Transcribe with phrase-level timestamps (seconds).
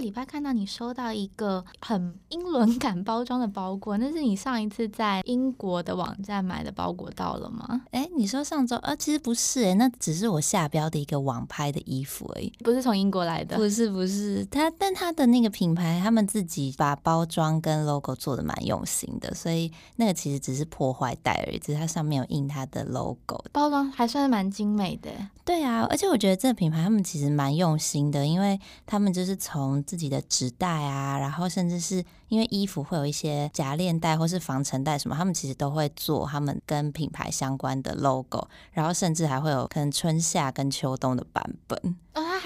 [0.00, 7.82] 礼拜看到你收到一个很英伦感包装的包裹，那是你上一次在英国的网站买的包裹到了吗？
[7.90, 8.76] 哎，你说上周？
[8.76, 13.56] 呃，其实不是，哎，那只是我下标的一个网拍的衣服而已，不是从英国来的。
[13.56, 25.10] 不是，不是，他，但他的那个品牌，他们自己把包装跟 logo 做的蛮用心的，所以那个其实只是破坏袋而已，只是它上面有印它的 logo，包装还算是蛮精美的。
[25.44, 41.96] 对啊，而且我觉得这个品牌他们其实蛮用心的，因为他们就是从自己的纸袋啊，然后甚至是因为衣服会有一些夹链袋或是防尘袋什么，他们其实都会做他们跟品牌相关的 logo，然后甚至还会有可能春夏跟秋冬的版本。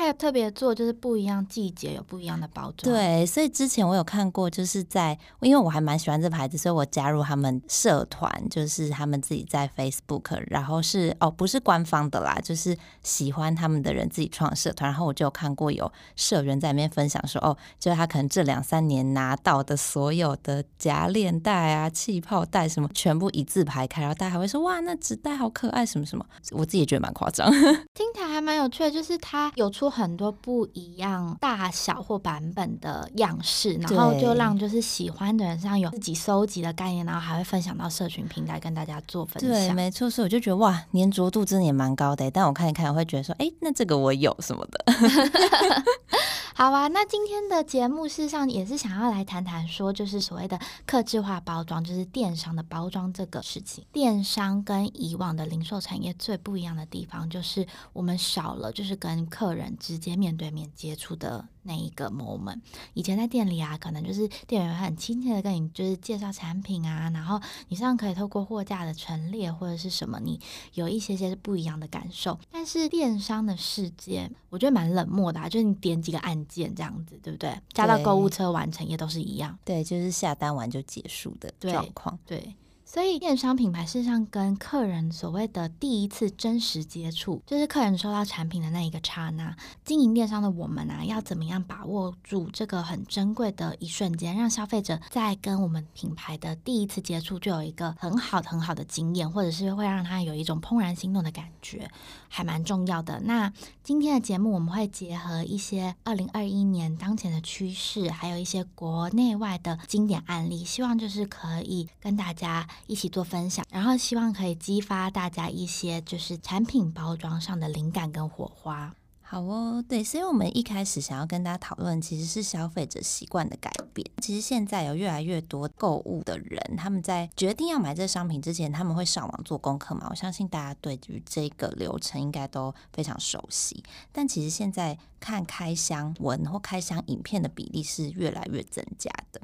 [0.05, 2.95] 还有特别做，就是不一样季节有不一样的包装。
[2.95, 27.51] 对，所以之前我有看过，就是在因为我还蛮喜欢这牌子，所以我加入他们社团，就是他们自己在 Facebook，然后是哦不是官方的啦，就是喜欢他们的人自己创社团，然后我就有看过有社员在里面分享说，哦，就是他可能这两三年拿到的所有的夹链袋啊、气泡袋什么，全部一字排开，然后大家还会说哇，那纸袋好可爱什么什么，我自己也觉得蛮夸张，
[27.95, 29.51] 听起来还蛮有趣的，就是他。
[29.55, 39.49] 有出很多不一样大小或版本的样式，然后就让就是喜欢的人身上有自己收集的概念，然后还会分享到社群平台跟大家做分享。
[39.49, 42.29] 对，没错，所以我就觉得哇，粘着度真的也蛮高的。
[42.31, 44.85] 但我看一看，我会觉得说，哎，那这个我有什么的。
[46.57, 53.85] 好啊，那今天的节目事实上也是想要来谈谈说，就是所谓的客制化包装，就是电商的包装这个事情。
[53.91, 61.45] 电商跟以往的零售产业最不一样的地方，就是我们少了就是跟客人直接面对面接触的。
[61.65, 62.61] 那一个 moment，
[62.95, 70.41] 以前在店里啊，可能就是店员会很亲切的跟你就是介绍产品啊，然后你这样可以透过货架的陈列或者是什么，你
[70.75, 72.39] 有一些些是不一样的感受。
[72.51, 77.55] 但是电商的世界，我觉得蛮冷漠的啊，就是你点几个按键这样子，对不对？
[77.73, 82.39] 加到购物车完成也都是一样，对，就是下单完就结束的状况，对。
[82.39, 82.55] 对
[82.95, 89.57] 所以，电商品牌事实上跟客人所谓的第一次真实接触，就是客人收到产品的那一个刹那。
[89.85, 101.91] 经营电商的我们啊，要怎么样把握住这个很珍贵的一瞬间，让消费者在跟我们品牌的第一次接触就有一个很好很好的经验，或者是会让他有一种怦然心动的感觉，
[102.35, 103.21] 还蛮重要的。
[103.21, 103.53] 那
[103.83, 112.67] 今天的节目我们会结合一些二零二一年当前的趋势，还有一些国内外的经典案例，希望就是可以跟大家。
[112.87, 118.95] 一起做分享，然后希望可以激发大家一些就是产品包装上的灵感跟火花。
[119.35, 124.09] 好哦，对，所以我们一开始想要跟大家讨论，其实是消费者习惯的改变。
[124.23, 130.07] 其实现在有越来越多购物的人，他们在决定要买这商品之前，他们会上网做功课嘛。
[130.09, 133.83] 我相信大家对于这个流程应该都非常熟悉。
[134.13, 139.41] 但其实现在看开箱文或开箱影片的比例是越来越增加的。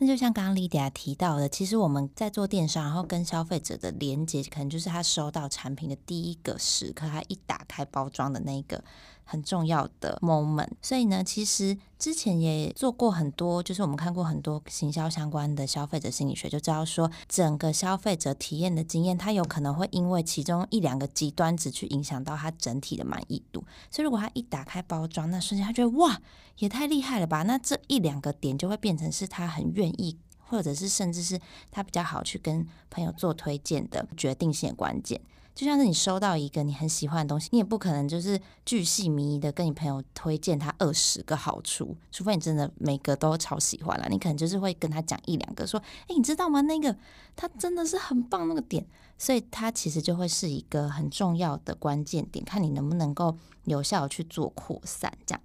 [0.00, 8.84] 那就像刚刚 Lydia 提到的，其实我们在做电商，然后跟消费者的连接，可能就是他收到产品的第一个时刻，他一打开包装的那个
[9.30, 10.70] 很重要的 moment。
[10.80, 23.62] 所以呢，其实之前也做过很多，就是我们看过很多行销相关的消费者心理学，就知道说，整个消费者体验的经验，它有可能会因为其中一两个极端值去影响到他整体的满意度。
[23.90, 26.20] 所以如果他一打开包装，那瞬间他觉得哇，
[26.58, 27.42] 也太厉害了吧！
[27.42, 30.16] 那这一两个点就会变成是他很愿意，
[30.48, 35.20] 或者是甚至是他比较好去跟朋友做推荐的决定性关键。
[35.54, 46.60] 就像是你收到一个你很喜欢的东西，你也不可能就是巨细靡遗的跟你朋友推荐他二十个好处，除非你真的每个都超喜欢了，你可能就是会跟他讲一两个，说，诶，你知道吗？
[46.60, 46.96] 那个
[47.34, 48.86] 他真的是很棒那个点，
[49.18, 55.40] 所以他其实就会是一个很重要的关键点，看你能不能够有效去做扩散，这样。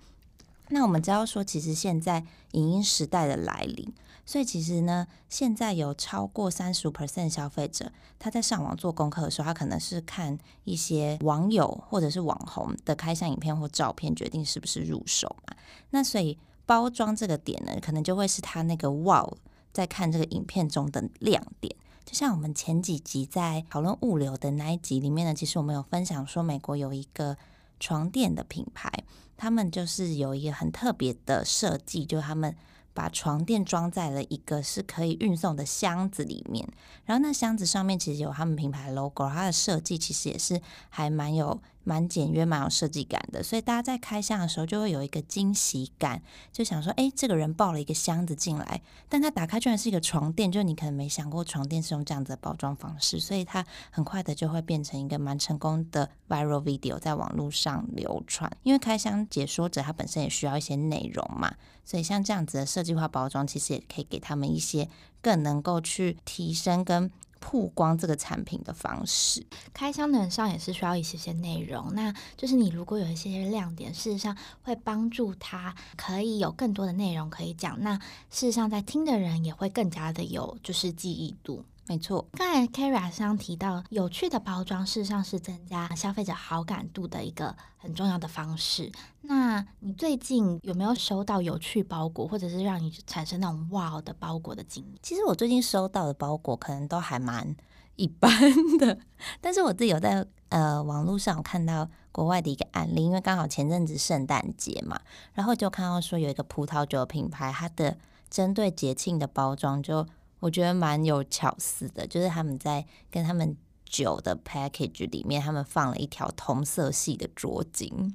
[0.69, 3.91] 那我们只要说，其实现在影音时代的来临，
[4.25, 15.55] 所以其实呢，现在有超过三十五 percent 消费者，他在上网做功课的时候，他可能是看一些网友或者是网红的开箱影片或照片，决定是不是入手嘛。
[15.89, 19.37] 那所以包装这个点呢，可能就会是他那个 wow，
[19.73, 21.75] 在看这个影片中的亮点。
[22.05, 27.37] 就像我们前几集在讨论物流的那一集里面呢，其实我们有分享说，美国有一个
[27.79, 28.89] 床垫的品牌。
[29.35, 32.55] 他们就是有一个很特别的设计，就他们
[32.93, 36.67] 把床垫装在了一个是可以运送的箱子里面，
[37.05, 41.59] 然后那箱子上面其实有他们品牌 logo，它的设计其实也是还蛮有。
[41.83, 46.21] 蛮简约，蛮有设计感的，所以大家在开箱的时候就会有一个惊喜感，
[46.51, 58.51] 就想说，哎，这个人抱了一个箱子进来，但他打开居然是一个床垫，就你可能没想过床垫是用这样子的包装方式，所以它很快的就会变成一个蛮成功的 viral video 在网络上流传。
[58.63, 61.53] 因为开箱解说者他本身也需要一些内容嘛，
[61.83, 64.89] 所以像这样子的设计化包装，其实也可以给他们一些
[65.21, 67.11] 更能够去提升跟。
[67.45, 71.93] 曝光这个产品的方式，开箱的人上也是需要一些些内容。
[71.93, 77.77] 那就是你如果有一些亮点，事实上会帮助他可以有更多的内容可以讲。
[77.81, 77.97] 那
[78.31, 81.65] 事实上在听的人也会更加的有就是记忆度。
[81.85, 88.89] 没错，刚才 Kara 上提到有趣的包装，事实上是增加消费者好感度的一个很重要的方式。
[89.23, 94.99] 那你最近有没有收到有趣包裹，或者是让你产生那种哇的包裹的经历？
[95.03, 97.53] 其实我最近收到的包裹可能都还蛮
[97.97, 98.31] 一般
[98.79, 98.97] 的，
[99.41, 104.97] 但是我自己有在呃网络上看到国外的一个案例，因为刚好前阵子圣诞节嘛，
[105.33, 107.97] 然后就看到说有一个葡萄酒品牌，它的
[108.29, 110.07] 针对节庆的包装就。
[110.43, 113.55] 我觉得蛮有巧思的，就是他们在跟他们
[113.85, 118.13] 酒的 package 里面，他们放了一条同色系的桌巾，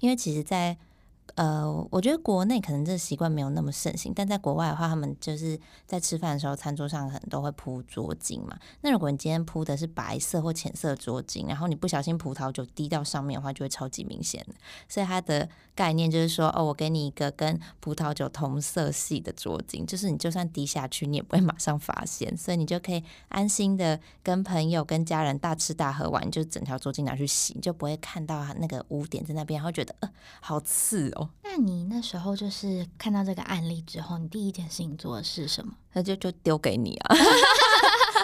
[0.00, 0.78] 因为其实，在
[1.34, 8.58] 呃，我觉得国内可能这习惯没有那么盛行，但在国外的话，他们就是在吃饭的时候，餐桌上可能都会铺桌巾嘛。
[8.80, 14.54] 那如果你今天铺的是白色或浅色桌巾，然后你不小心葡萄酒滴到上面的话，就会超级明显的。
[14.88, 15.46] 所以它的
[15.78, 30.10] 概念就是说，哦，我给你一个跟葡萄酒同色系的桌巾，就是你就算滴下去，你也不会马上发现，所以你就可以安心的跟朋友、跟家人大吃大喝完，就整条桌巾拿去洗，你就不会看到那个污点在那边，然后觉得呃
[30.40, 31.30] 好刺哦。
[31.44, 35.72] 那你那时候就是看到这个案例之后，你第一件事情做的是什么？
[35.92, 37.16] 那就就丢给你啊，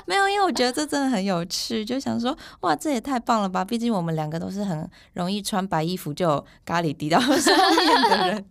[0.07, 3.65] 没有，因为我觉得这真的很有趣，就想说哇，这也太棒了吧！
[3.65, 8.45] 毕竟我们两个都是很容易穿白衣服就咖喱滴到 上面的人。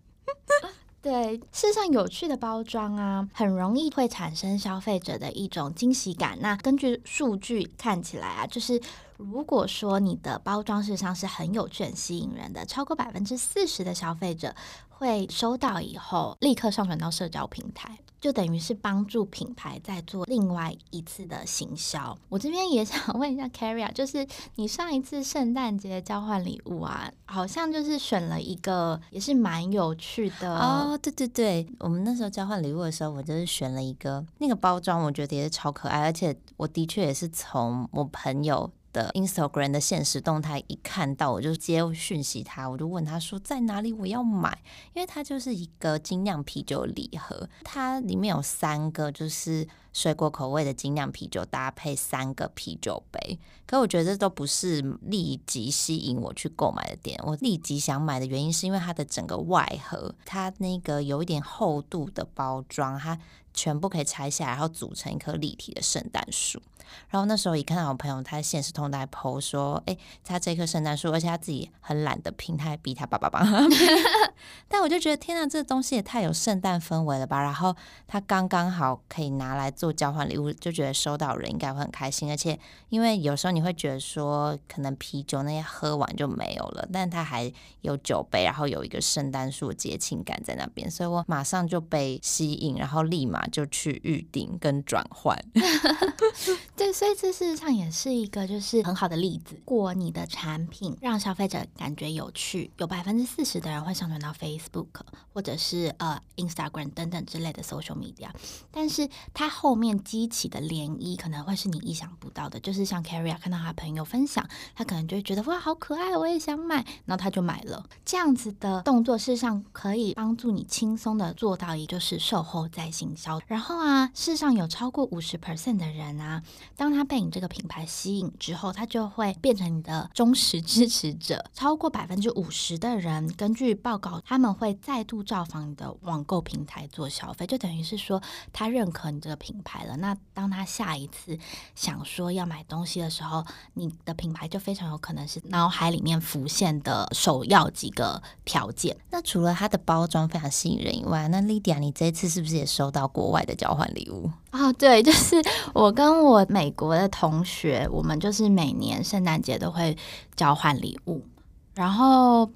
[1.01, 6.37] 对，事实上有趣的包装啊，很容易会产生消费者的一种惊喜感。
[6.41, 8.81] 那根据数据看起来啊，就是。
[9.17, 14.55] 如果说你的包装事实上是很有趣、吸引人的，超过百分之四十的消费者
[14.89, 22.17] 会收到以后立刻上传到社交平台，就等于是帮助品牌在做另外一次的行销。
[22.29, 24.25] 我这边也想 问一下 Carrie 啊就是
[24.55, 30.97] 你上一次圣诞节交换礼物啊，好像就是选了一个也是蛮有趣的哦。
[31.01, 38.71] 对对对，我们那时候交换礼物的时候，我就是选了一个那个包装，我觉得也是超可爱，而且我的确也是从我朋友。
[38.93, 44.57] 的 Instagram 的现实动态一看到，我就接讯息他，我就问他说在哪里我要买，
[44.93, 63.17] 因为它就是一个精酿啤酒礼盒，它里面有三个就是水果口味的精酿啤酒搭配三个啤酒杯，可我觉得这都不是立即吸引我去购买的点，我立即想买的原因是因为它的整个外盒，它那个有一点厚度的包装，它
[63.53, 66.61] 全部可以拆下来，然后组成一棵立体的圣诞树。
[67.09, 73.77] 然后那时候一看到我朋友，他的限时动态 po 说：“哎，他这棵圣诞树，而且他自己很懒得拼，他还逼他爸爸帮他拼。”
[74.67, 77.41] 但我就觉得天哪，这东西也太有圣诞氛围了吧！
[77.41, 77.75] 然后
[78.05, 82.29] 他刚刚好可以拿来做交换礼物，就觉得收到人应该会很开心。
[82.29, 95.37] 而且因为有时候你会觉得说，可能啤酒那些喝完就没有了，但他还有酒杯，然后有一个圣诞树节庆感在那边，所以我马上就被吸引，然后立马就去预定跟转换。
[96.77, 99.55] 对，所以这事实上也是一个就是很好的例子。
[99.55, 104.87] 如果你的产品让消费者感觉有趣，有百分之四十的人会上传到 Facebook
[105.33, 108.29] 或者是呃 Instagram 等等之类的 social media，
[108.71, 112.59] 但是它后后面激起的涟漪可能会是你意想不到的。
[112.59, 116.75] 就是像 Caria 看到他朋友分享，他可能就会觉得哇好可爱，我也想买，
[117.05, 117.83] 然后他就买了。
[118.05, 123.41] 这样子的动作事实上可以帮助你轻松的做到，也就是售后再行销。
[123.47, 126.43] 然后啊，事实上有超过五十 percent 的人啊。
[126.75, 131.43] 当他被你这个品牌吸引之后，他就会变成你的忠实支持者。
[131.55, 139.97] 超过百分之五十的人，根据报告，他们会再度造访你的网购平台做消费，就等于是说他认可你这个品牌了。
[139.97, 141.37] 那当他下一次
[141.75, 143.43] 想说要买东西的时候，
[143.73, 148.95] 你的品牌就非常有可能是脑海里面浮现的首要几个条件。
[149.09, 154.29] 那除了它的包装非常吸引人以外，那 Lydia，你这次是不是也收到国外的交换礼物？
[154.51, 155.41] 啊、哦，对，就是
[155.73, 159.97] 我跟我美国的同学，我们就是每年圣诞节都会
[160.35, 161.25] 交换礼物。
[161.73, 162.47] 然后，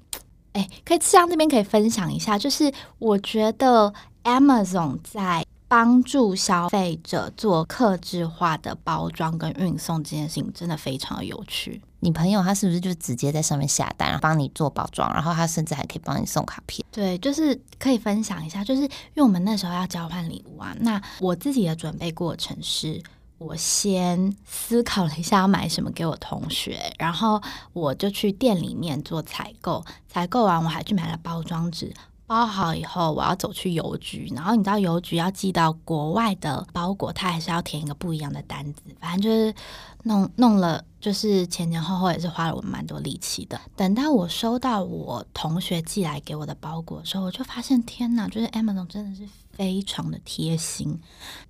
[0.52, 11.80] 哎，可以这样这边可以分享一下，就是我觉得 Amazon 在帮助消费者做客制化的包装跟运送这件事情，真的非常的有趣。
[12.00, 16.84] 你朋友他是不是就直接在上面下单，帮你做包装，然后他甚至还可以帮你送卡片？
[16.90, 20.74] 对，就是可以分享一下，就是因为我们那时候要交换礼物啊。
[20.80, 23.02] 那我自己的准备过程是，
[23.38, 31.92] 我先思考了一下要买什么给我同学，然后我就去店里面做采购，采购完我还去买了包装纸。
[32.28, 39.54] 包好以后，我要走去邮局，然后你知道邮局要寄到国外的包裹，它还是要填一个不一样的单子，反正就是
[40.02, 43.58] 弄弄了，就是前前后后也是花了我蛮多力气的。
[43.74, 49.26] 等到我收到我同学寄来给我的包裹的时候，我就发现天哪，就是 Amazon 真的是。
[49.58, 50.96] 非常的贴心，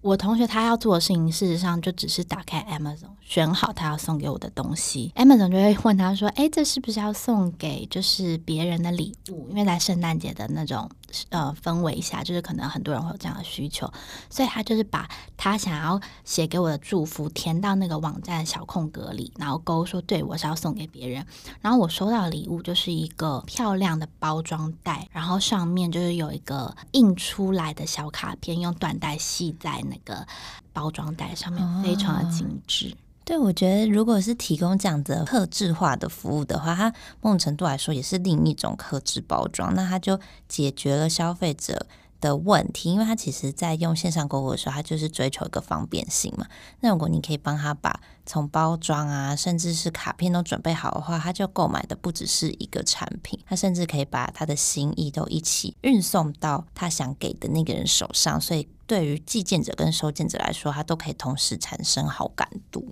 [0.00, 9.46] 我同学他要做的事情，事实上就只是打开 Amazon，选好他要送给我的东西，Amazon 就会问他说：“哎，这是不是要送给就是别人的礼物？
[9.50, 10.90] 因为在圣诞节的那种
[11.28, 13.88] 呃氛围下，就是可能很多人会有这样的需求，
[14.30, 21.26] 所以他就是把他想要写给我的祝福填到那个网站的小空格里，然后勾说对我是要送给别人。
[21.60, 27.98] 然后我收到的礼物就是一个漂亮的包装袋，然后上面就是有一个印出来的小。
[27.98, 30.24] 小卡片用缎带系在那个
[30.72, 32.90] 包装袋上面，非常的精致。
[32.90, 39.74] 哦，对，我觉得如果是提供这样的客制化的服务的话，它某种程度来说也是另一种客制包装。
[39.74, 40.18] 那它就
[40.48, 41.86] 解决了消费者
[42.22, 46.46] 的问题，因为他其实在用线上购物的时候，他就是追求一个方便性嘛。
[46.80, 58.40] 那如果你可以帮他把从包装啊，甚至是卡片都准备好的话，他就购买的不只是一个产品，他甚至可以把他的心意都一起运送到他想给的那个人手上。
[58.40, 62.90] 所以对于寄件者跟收件者来说，他都可以同时产生好感度。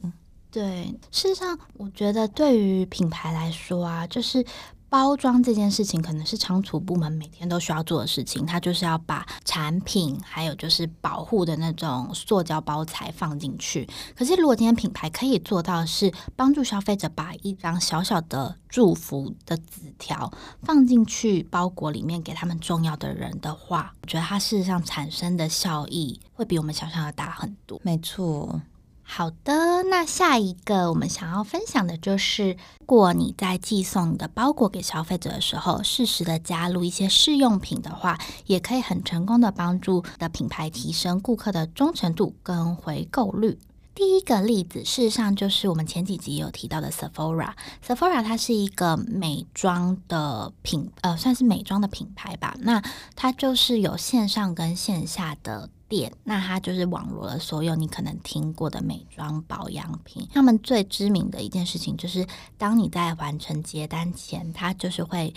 [0.56, 4.42] 对，事实上，我觉得对于品牌来说啊，就是。
[4.88, 13.86] 包装这件事情可能是仓储部门每天都需要做的事情，它就是要把产品还有就是保护的那种塑胶包材放进去。
[14.14, 20.32] 可是如果今天品牌可以做到是帮助消费者把一张小小的祝福的纸条
[20.62, 27.78] 放进去包裹里面给他们重要的人的话，我觉得它事实上产生的效益会比我们想象的大很多。
[27.82, 28.62] 没错。
[29.08, 43.58] 好的，那下一个我们想要分享的就是，如果你在寄送你的包裹给消费者的时候，适时的加入一些试用品的话，也可以很成功的帮助的品牌提升顾客的忠诚度跟回购率。
[43.94, 47.52] 第一个例子，事实上就是我们前几集有提到的 Sephora。
[47.86, 52.54] Sephora 它是一个美妆的品，呃，算是美妆的品牌吧。
[52.60, 52.82] 那
[53.14, 60.26] 它就是有线上跟线下的店，那它就是网罗了所有你可能听过的美妆保养品。
[60.32, 62.26] 他们最知名的一件事情就是，
[62.56, 65.32] 当你在完成结单前，它就是会。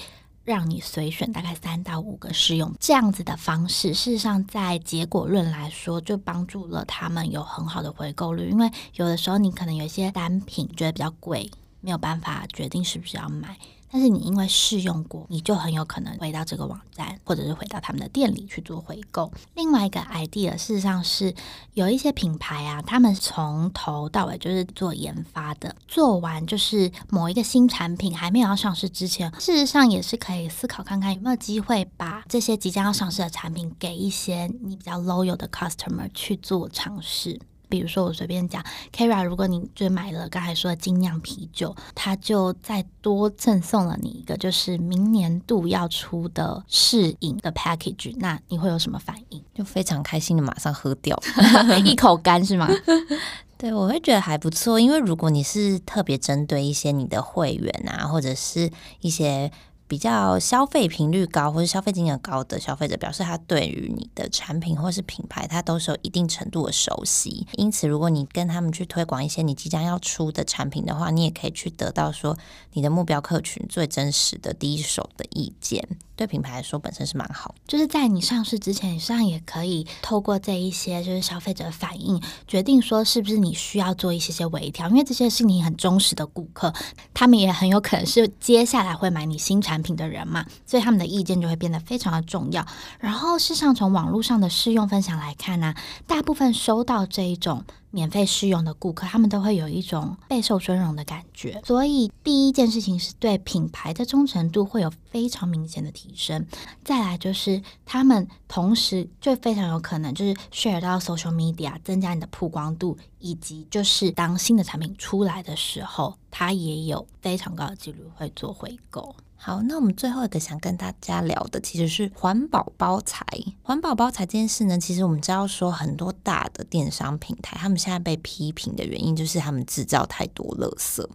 [0.45, 8.49] 让你随选大概三到五个试用，这样子的方式，事实上在结果论来说，就帮助了他们有很好的回购率。
[8.49, 11.51] 因为有的时候你可能有一些单品觉得比较贵，
[11.81, 13.55] 没有办法决定是不是要买。
[13.91, 19.31] 但是你因为试用过，你就很有可能回到这个网站，或者是回到他们的店里去做回购。
[19.55, 21.33] 另外一个 idea，事实上是
[21.73, 37.39] 有一些品牌啊，他们从头到尾就是做研发的，做完就是某一个新产品还没有要上市之前，事实上也是可以思考看看有没有机会把这些即将要上市的产品给一些你比较 loyal 的 customer 去做尝试。
[37.69, 49.41] 比如说，我随便讲，Kara，如果你就买了刚才说的精酿啤酒，它就再多赠送了你一个，就是明年度要出的试饮的 package，那你会有什么反应？
[49.53, 51.17] 就非常开心的马上喝掉，
[51.85, 52.67] 一口干是吗？
[53.57, 58.71] 对，我会觉得还不错，因为如果你是特别针对一些你的会员啊，或者是
[59.01, 59.51] 一些。
[59.89, 67.47] 比较消费频率高或者消费金额高的消费者，表示他对于你的产品或是品牌，他都是有一定程度的熟悉。
[67.53, 72.37] 因此，如果你跟他们去推广一些你即将要出的产品的话，你也可以去得到说
[72.73, 75.97] 你的目标客群最真实的第一手的意见。
[76.19, 77.55] 对品牌来说，本身是蛮好。
[77.65, 84.89] 就是在你上市之前，你实际上也可以透过这一些就是消费者反应，决定说是不是你需要做一些些微调。
[84.89, 86.73] 因为这些是你很忠实的顾客，
[87.13, 92.65] 他们也很有可能是接下来会买你新产品的人嘛，所以他们的意见就会变得非常的重要。
[92.99, 95.73] 然后，事实上从网络上的试用分享来看呢、
[96.05, 101.61] 大部分收到这一种免费试用的顾客，他们都会有一种备受尊荣的感觉。
[101.65, 106.45] 所以第一件事情是对品牌的忠诚度会有非常明显的提升。
[106.83, 119.15] 再来就是他们同时就非常有可能就是 share 到 social media，增加你的曝光度，以及就是当新的产品出来的时候，它也有非常高的几率会做回购。
[119.41, 123.25] 好，那我们最后的想跟大家聊的其实是环保包材。
[123.63, 131.07] 环保包材这件事呢，其实我们知道说很多大的电商平台，他们现在被批评的原因就是他们制造太多垃圾。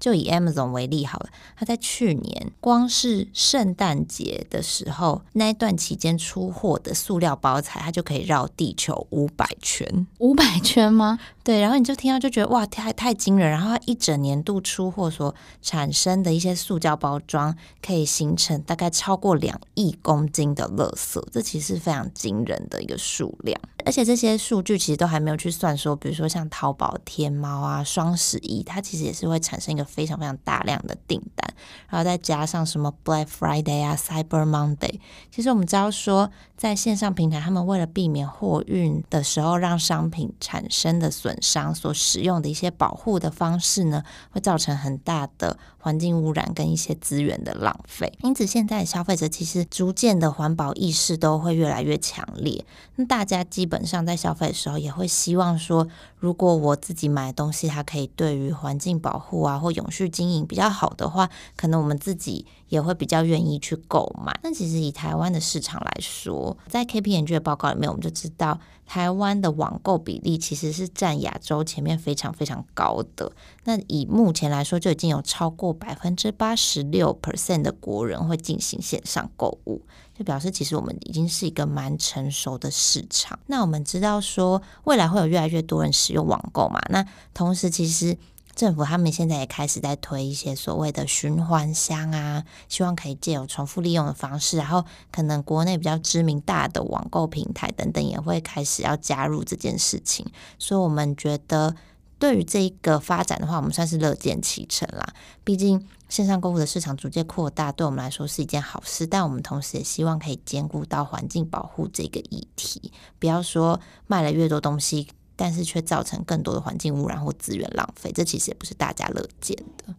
[0.00, 10.06] 就以 Amazon 为例好了，它在去年光是圣诞节的时候那一段期间出货的塑料包材，它就可以绕地球五百圈。
[10.18, 11.18] 五百圈吗？
[11.48, 13.50] 对，然后你就听到就觉得哇，太太惊人。
[13.50, 23.58] 然后它一整年度出货所产生的一些塑胶包装，可以形成大概超过两亿公斤的垃圾，这其实是非常惊人的一个数量。
[23.86, 31.54] 而且这些数据其实都还没有去算说，比如说像淘宝、天猫啊、双十一，它其实也是会产生一个非常非常大量的订单，
[31.88, 35.00] 然后再加上什么 Black Friday 啊、Cyber Monday，
[35.30, 48.12] 其实我们知道说，在线上平台，他们为了避免货运的时候让商品产生的损商，所使用的一些保护的方式呢，会造成很大的环境污染跟一些资源的浪费。
[48.22, 52.64] 因此，现在消费者其实逐渐的环保意识都会越来越强烈。
[52.96, 55.86] 那大家基本上在消费的时候，也会希望说，
[56.18, 64.38] 如果我自己买东西，它可以对于环境保护啊，或永续经营比较好的话，可能我们自己也会比较愿意去购买。
[64.42, 73.30] 那其实以台湾的市场来说，在 KPMG 的报告里面，我们就知道台湾的网购比例其实是占亚洲前面非常非常高的。
[73.64, 79.82] 那以目前来说，就已经有超过百分之八十六 percent 的国人会进行线上购物。
[80.14, 83.38] 就表示其实我们已经是一个蛮成熟的市场。
[83.46, 86.80] 那我们知道说未来会有越来越多人使用网购嘛？
[86.88, 88.18] 那同时其实
[88.58, 100.26] 政府他们现在也开始在推一些所谓的循环箱啊，希望可以借由重复利用的方式，然后可能国内比较知名大的网购平台等等也会开始要加入这件事情。
[100.58, 101.76] 所以我们觉得。
[102.20, 105.14] 对于这一个发展的话，我们算是乐见其成啦。
[105.44, 109.06] 毕竟线上购物的市场逐渐扩大，对我们来说是一件好事。
[109.06, 115.06] 但我们同时也希望可以兼顾到环境保护这个议题，不要说卖了越多东西，
[115.38, 119.94] 但是却造成更多的环境污染或资源浪费，这其实也不是大家乐见的。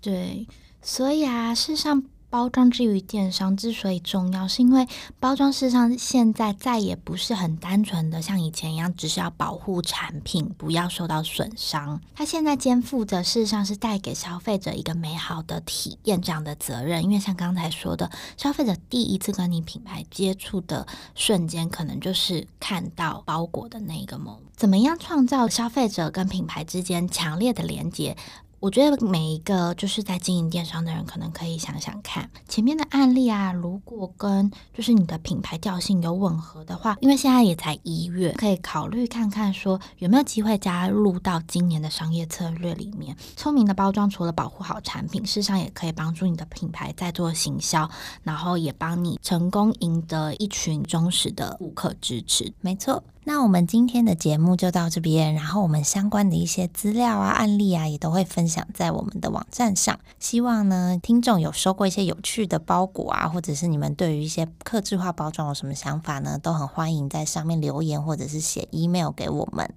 [0.00, 0.48] 对，
[0.80, 2.02] 所以啊，事实上。
[2.30, 4.88] 包装之于电商之所以重要，是因为
[5.20, 12.00] 包装事实上现在再也不是很单纯的像以前一样，只是要保护产品不要受到损伤。
[12.12, 17.04] 它现在肩负着事实上是带给消费者一个美好的体验这样的责任。
[17.04, 24.43] 因为像刚才说的，消费者第一次跟你品牌接触的瞬间，可能就是看到包裹的那个 moment。
[24.56, 28.16] 怎么样创造消费者跟品牌之间强烈的连接？
[28.60, 43.14] 我觉得每一个就是在经营电商的人，可能可以想想看前面的案例啊，如果跟就是你的品牌调性有吻合的话，因为现在也才一月，可以考虑看看说有没有机会加入到今年的商业策略里面。
[43.36, 47.90] 聪明的包装除了保护好产品，事实上也可以帮助你的品牌在做行销，
[48.22, 52.54] 然后也帮你成功赢得一群忠实的顾客支持。
[52.62, 53.02] 没错。
[53.26, 59.98] 那我们今天的节目就到这边，然后我们相关的一些资料啊、案例啊，也都会分享在我们的网站上。
[60.18, 69.72] 希望呢，听众有收过一些有趣的包裹啊，或者是你们对于一些客制化包装有什么想法呢，都很欢迎在上面留言，或者是写 email 给我们。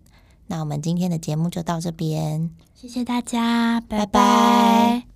[0.48, 4.06] 那我们今天的节目就到这边，谢谢大家，拜拜。
[4.06, 5.07] 拜拜。